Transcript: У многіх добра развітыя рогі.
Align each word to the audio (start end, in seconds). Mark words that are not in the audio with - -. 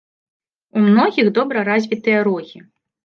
У 0.79 0.81
многіх 0.87 1.29
добра 1.37 1.59
развітыя 1.69 2.25
рогі. 2.29 2.57